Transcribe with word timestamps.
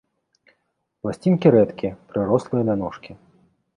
Пласцінкі 1.03 1.47
рэдкія, 1.57 1.93
прырослыя 2.15 2.63
да 2.71 2.75
ножкі. 2.85 3.11